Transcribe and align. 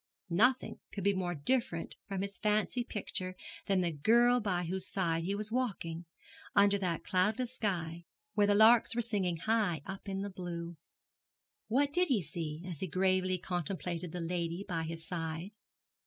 Nothing 0.31 0.79
could 0.91 1.03
be 1.03 1.13
more 1.13 1.35
different 1.35 1.93
from 2.07 2.23
his 2.23 2.39
fancy 2.39 2.83
picture 2.83 3.35
than 3.67 3.81
the 3.81 3.91
girl 3.91 4.39
by 4.39 4.63
whose 4.63 4.87
side 4.89 5.25
he 5.25 5.35
was 5.35 5.51
walking, 5.51 6.05
under 6.55 6.79
that 6.79 7.03
cloudless 7.03 7.53
sky, 7.53 8.05
where 8.33 8.47
the 8.47 8.55
larks 8.55 8.95
were 8.95 9.01
singing 9.03 9.37
high 9.37 9.81
up 9.85 10.09
in 10.09 10.23
the 10.23 10.31
blue. 10.31 10.75
What 11.67 11.93
did 11.93 12.07
he 12.07 12.23
see, 12.23 12.63
as 12.67 12.79
he 12.79 12.87
gravely 12.87 13.37
contemplated 13.37 14.11
the 14.11 14.21
lady 14.21 14.65
by 14.67 14.85
his 14.85 15.05
side? 15.05 15.55